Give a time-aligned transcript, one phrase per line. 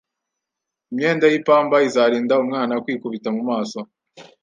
[0.91, 3.79] Imyenda y'ipamba izarinda umwana kwikubita mu maso